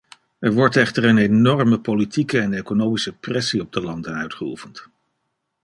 Er 0.39 0.53
wordt 0.53 0.75
echter 0.75 1.03
een 1.05 1.17
enorme 1.17 1.79
politieke 1.81 2.39
en 2.39 2.53
economische 2.53 3.13
pressie 3.13 3.61
op 3.61 3.71
de 3.71 3.81
landen 3.81 4.13
uitgeoefend. 4.13 4.87